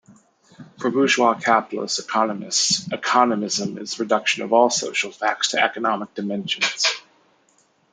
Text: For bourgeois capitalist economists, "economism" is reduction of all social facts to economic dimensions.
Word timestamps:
For 0.79 0.89
bourgeois 0.89 1.35
capitalist 1.35 1.99
economists, 1.99 2.87
"economism" 2.89 3.77
is 3.79 3.99
reduction 3.99 4.41
of 4.41 4.51
all 4.51 4.71
social 4.71 5.11
facts 5.11 5.49
to 5.49 5.63
economic 5.63 6.15
dimensions. 6.15 6.87